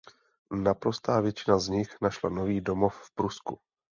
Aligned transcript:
Naprostá 0.51 1.19
většina 1.21 1.59
z 1.59 1.67
nich 1.69 2.01
našla 2.01 2.29
nový 2.29 2.61
domov 2.61 2.95
v 3.01 3.11
Prusku. 3.15 3.59